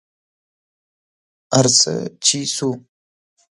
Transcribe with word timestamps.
ارڅه 1.59 1.93
چې 2.23 2.39
څو 2.55 2.69